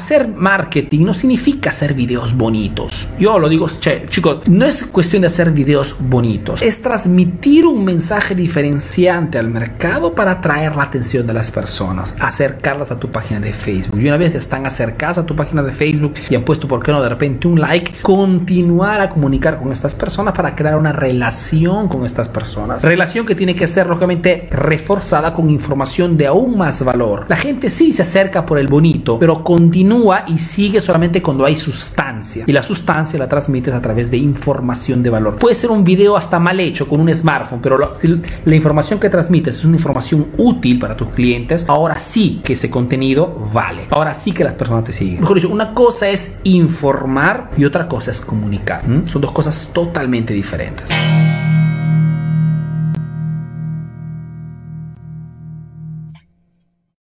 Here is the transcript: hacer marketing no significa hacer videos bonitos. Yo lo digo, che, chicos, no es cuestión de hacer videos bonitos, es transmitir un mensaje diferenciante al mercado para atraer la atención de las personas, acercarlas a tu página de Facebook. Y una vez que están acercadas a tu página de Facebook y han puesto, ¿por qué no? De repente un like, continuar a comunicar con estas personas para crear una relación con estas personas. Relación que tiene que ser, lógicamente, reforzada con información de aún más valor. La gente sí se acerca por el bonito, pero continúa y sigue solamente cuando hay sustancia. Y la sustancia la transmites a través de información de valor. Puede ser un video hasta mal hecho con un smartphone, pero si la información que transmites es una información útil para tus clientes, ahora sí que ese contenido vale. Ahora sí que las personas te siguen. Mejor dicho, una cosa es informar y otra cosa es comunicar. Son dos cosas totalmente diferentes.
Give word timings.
hacer 0.00 0.28
marketing 0.28 1.04
no 1.04 1.12
significa 1.12 1.68
hacer 1.68 1.92
videos 1.92 2.34
bonitos. 2.34 3.06
Yo 3.18 3.38
lo 3.38 3.50
digo, 3.50 3.68
che, 3.68 4.06
chicos, 4.08 4.48
no 4.48 4.64
es 4.64 4.84
cuestión 4.84 5.20
de 5.22 5.26
hacer 5.26 5.50
videos 5.52 5.96
bonitos, 6.00 6.62
es 6.62 6.80
transmitir 6.80 7.66
un 7.66 7.84
mensaje 7.84 8.34
diferenciante 8.34 9.38
al 9.38 9.48
mercado 9.48 10.14
para 10.14 10.32
atraer 10.32 10.74
la 10.74 10.84
atención 10.84 11.26
de 11.26 11.34
las 11.34 11.50
personas, 11.50 12.16
acercarlas 12.18 12.90
a 12.90 12.98
tu 12.98 13.10
página 13.10 13.40
de 13.40 13.52
Facebook. 13.52 14.00
Y 14.00 14.08
una 14.08 14.16
vez 14.16 14.32
que 14.32 14.38
están 14.38 14.64
acercadas 14.64 15.18
a 15.18 15.26
tu 15.26 15.36
página 15.36 15.62
de 15.62 15.72
Facebook 15.72 16.14
y 16.30 16.34
han 16.34 16.44
puesto, 16.44 16.66
¿por 16.66 16.82
qué 16.82 16.92
no? 16.92 17.02
De 17.02 17.08
repente 17.10 17.46
un 17.46 17.60
like, 17.60 17.92
continuar 18.00 19.02
a 19.02 19.10
comunicar 19.10 19.58
con 19.58 19.70
estas 19.70 19.94
personas 19.94 20.34
para 20.34 20.56
crear 20.56 20.76
una 20.76 20.92
relación 20.92 21.88
con 21.88 22.06
estas 22.06 22.30
personas. 22.30 22.82
Relación 22.82 23.26
que 23.26 23.34
tiene 23.34 23.54
que 23.54 23.66
ser, 23.66 23.86
lógicamente, 23.86 24.48
reforzada 24.50 25.34
con 25.34 25.50
información 25.50 26.16
de 26.16 26.26
aún 26.26 26.56
más 26.56 26.82
valor. 26.82 27.26
La 27.28 27.36
gente 27.36 27.68
sí 27.68 27.92
se 27.92 28.02
acerca 28.02 28.46
por 28.46 28.58
el 28.58 28.66
bonito, 28.66 29.18
pero 29.18 29.44
continúa 29.44 29.89
y 30.26 30.38
sigue 30.38 30.80
solamente 30.80 31.20
cuando 31.20 31.44
hay 31.44 31.56
sustancia. 31.56 32.44
Y 32.46 32.52
la 32.52 32.62
sustancia 32.62 33.18
la 33.18 33.26
transmites 33.26 33.74
a 33.74 33.80
través 33.80 34.10
de 34.10 34.16
información 34.16 35.02
de 35.02 35.10
valor. 35.10 35.36
Puede 35.36 35.54
ser 35.54 35.70
un 35.70 35.82
video 35.82 36.16
hasta 36.16 36.38
mal 36.38 36.60
hecho 36.60 36.88
con 36.88 37.00
un 37.00 37.14
smartphone, 37.14 37.60
pero 37.60 37.94
si 37.94 38.20
la 38.44 38.54
información 38.54 39.00
que 39.00 39.10
transmites 39.10 39.58
es 39.58 39.64
una 39.64 39.76
información 39.76 40.28
útil 40.38 40.78
para 40.78 40.96
tus 40.96 41.08
clientes, 41.08 41.64
ahora 41.68 41.98
sí 41.98 42.40
que 42.44 42.52
ese 42.52 42.70
contenido 42.70 43.36
vale. 43.52 43.86
Ahora 43.90 44.14
sí 44.14 44.32
que 44.32 44.44
las 44.44 44.54
personas 44.54 44.84
te 44.84 44.92
siguen. 44.92 45.20
Mejor 45.20 45.36
dicho, 45.36 45.48
una 45.48 45.74
cosa 45.74 46.08
es 46.08 46.38
informar 46.44 47.50
y 47.56 47.64
otra 47.64 47.88
cosa 47.88 48.10
es 48.10 48.20
comunicar. 48.20 48.82
Son 49.06 49.20
dos 49.20 49.32
cosas 49.32 49.70
totalmente 49.72 50.32
diferentes. 50.32 50.90